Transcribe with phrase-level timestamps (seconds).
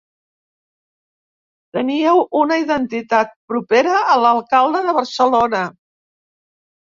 [1.77, 5.63] Teníeu una identitat propera a l'alcalde de Barcelona.